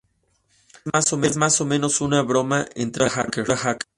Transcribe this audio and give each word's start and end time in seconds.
Es 1.25 1.37
más 1.37 1.61
o 1.61 1.65
menos 1.67 2.01
una 2.01 2.23
broma 2.23 2.65
entre 2.73 3.05
la 3.05 3.25
cultura 3.25 3.55
hacker. 3.55 3.87